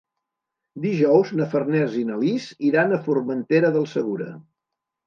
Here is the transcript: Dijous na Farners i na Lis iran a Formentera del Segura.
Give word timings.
Dijous 0.85 1.33
na 1.41 1.47
Farners 1.53 1.99
i 2.01 2.07
na 2.09 2.17
Lis 2.25 2.49
iran 2.71 2.97
a 2.99 3.03
Formentera 3.07 3.73
del 3.79 3.89
Segura. 3.97 4.35